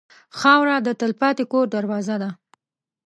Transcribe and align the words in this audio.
خاوره 0.39 0.77
د 0.83 0.87
تلپاتې 1.01 1.43
کور 1.51 1.65
دروازه 1.75 2.15
ده. 2.21 2.29